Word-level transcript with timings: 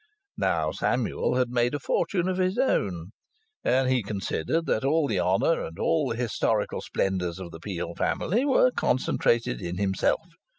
Now 0.39 0.71
Samuel 0.71 1.35
had 1.35 1.51
made 1.51 1.75
a 1.75 1.79
fortune 1.79 2.27
of 2.27 2.37
his 2.39 2.57
own, 2.57 3.11
and 3.63 3.87
he 3.87 4.01
considered 4.01 4.65
that 4.65 4.83
all 4.83 5.07
the 5.07 5.19
honour 5.19 5.63
and 5.63 5.77
all 5.77 6.09
the 6.09 6.15
historical 6.17 6.81
splendours 6.81 7.37
of 7.37 7.51
the 7.51 7.59
Peel 7.59 7.93
family 7.93 8.43
were 8.43 8.71
concentrated 8.71 9.61
in 9.61 9.77
himself. 9.77 10.23